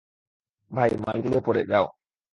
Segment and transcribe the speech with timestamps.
[0.71, 1.85] ভাই, মালগুলো ওপরে, যাও।